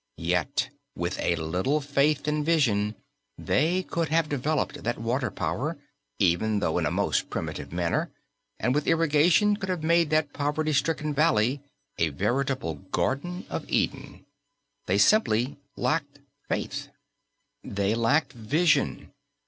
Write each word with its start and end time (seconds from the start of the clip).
Yet, 0.17 0.71
with 0.95 1.19
a 1.19 1.35
little 1.35 1.79
faith 1.79 2.27
and 2.27 2.43
vision, 2.43 2.95
they 3.37 3.83
could 3.83 4.09
have 4.09 4.29
developed 4.29 4.83
that 4.83 4.97
water 4.97 5.29
power, 5.29 5.77
even 6.17 6.57
though 6.57 6.79
in 6.79 6.87
a 6.87 6.89
most 6.91 7.29
primitive 7.29 7.71
manner, 7.71 8.09
and 8.59 8.73
with 8.73 8.87
irrigation, 8.87 9.55
could 9.57 9.69
have 9.69 9.83
made 9.83 10.09
that 10.09 10.33
poverty 10.33 10.73
stricken 10.73 11.13
valley 11.13 11.61
a 11.99 12.09
veritable 12.09 12.73
Garden 12.91 13.45
of 13.47 13.69
Eden. 13.69 14.25
They 14.87 14.97
simply 14.97 15.59
lacked 15.77 16.17
faith. 16.49 16.87
They 17.63 17.93
lacked 17.93 18.33
vision. 18.33 19.13